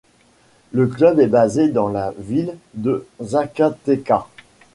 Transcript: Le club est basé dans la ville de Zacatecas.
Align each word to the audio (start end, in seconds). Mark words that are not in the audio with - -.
Le 0.71 0.87
club 0.87 1.19
est 1.19 1.27
basé 1.27 1.67
dans 1.69 1.87
la 1.87 2.11
ville 2.17 2.57
de 2.73 3.05
Zacatecas. 3.21 4.25